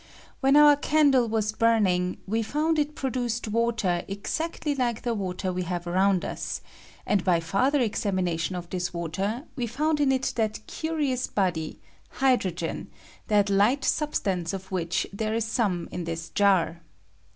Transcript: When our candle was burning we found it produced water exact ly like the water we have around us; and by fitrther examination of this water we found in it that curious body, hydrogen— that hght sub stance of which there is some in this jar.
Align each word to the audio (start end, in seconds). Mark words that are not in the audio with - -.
When 0.39 0.55
our 0.55 0.75
candle 0.77 1.29
was 1.29 1.51
burning 1.51 2.17
we 2.25 2.41
found 2.41 2.79
it 2.79 2.95
produced 2.95 3.49
water 3.49 4.03
exact 4.07 4.65
ly 4.65 4.73
like 4.75 5.03
the 5.03 5.13
water 5.13 5.53
we 5.53 5.61
have 5.61 5.85
around 5.85 6.25
us; 6.25 6.59
and 7.05 7.23
by 7.23 7.39
fitrther 7.39 7.79
examination 7.81 8.55
of 8.55 8.67
this 8.71 8.95
water 8.95 9.43
we 9.55 9.67
found 9.67 9.99
in 9.99 10.11
it 10.11 10.33
that 10.37 10.65
curious 10.65 11.27
body, 11.27 11.79
hydrogen— 12.13 12.89
that 13.27 13.45
hght 13.45 13.83
sub 13.83 14.15
stance 14.15 14.53
of 14.53 14.71
which 14.71 15.05
there 15.13 15.35
is 15.35 15.45
some 15.45 15.87
in 15.91 16.05
this 16.05 16.29
jar. 16.29 16.81